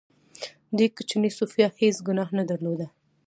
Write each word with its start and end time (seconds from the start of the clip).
دې 0.77 0.85
کوچنۍ 0.95 1.31
سوفیا 1.39 1.67
هېڅ 1.79 1.95
ګناه 2.07 2.29
نه 2.37 2.43
درلوده 2.49 2.87